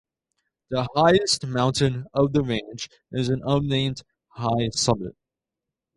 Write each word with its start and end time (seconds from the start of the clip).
The 0.71 0.87
highest 0.95 1.45
mountain 1.45 2.07
of 2.11 2.33
the 2.33 2.41
range 2.41 2.89
is 3.11 3.29
an 3.29 3.43
unnamed 3.45 4.01
high 4.31 4.69
summit. 4.73 5.15